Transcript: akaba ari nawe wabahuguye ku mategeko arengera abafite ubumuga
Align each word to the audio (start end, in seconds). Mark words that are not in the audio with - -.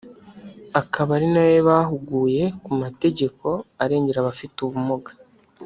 akaba 0.81 1.09
ari 1.17 1.27
nawe 1.33 1.55
wabahuguye 1.67 2.43
ku 2.63 2.71
mategeko 2.81 3.47
arengera 3.83 4.17
abafite 4.21 4.57
ubumuga 4.61 5.11